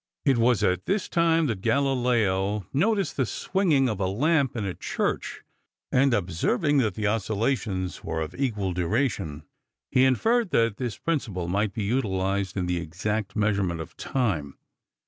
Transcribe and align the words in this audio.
It 0.25 0.39
was 0.39 0.63
at 0.63 0.87
this 0.87 1.07
time 1.07 1.45
that 1.45 1.61
Galileo 1.61 2.65
noticed 2.73 3.17
the 3.17 3.25
swinging 3.27 3.87
of 3.87 3.99
a 3.99 4.07
lamp 4.07 4.55
in 4.57 4.65
a 4.65 4.73
church, 4.73 5.43
and, 5.91 6.11
observing 6.11 6.79
that 6.79 6.95
the 6.95 7.05
oscillations 7.05 8.03
were 8.03 8.19
of 8.19 8.33
equal 8.33 8.73
duration, 8.73 9.43
he 9.91 10.03
inferred 10.03 10.49
that 10.49 10.77
this 10.77 10.97
principle 10.97 11.47
might 11.47 11.73
be 11.75 11.83
utilized 11.83 12.57
in 12.57 12.65
the 12.65 12.77
exact 12.77 13.35
measurement 13.35 13.79
of 13.79 13.95
time. 13.95 14.57